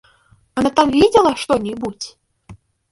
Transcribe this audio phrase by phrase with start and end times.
[0.55, 2.17] Она там видела что-нибудь?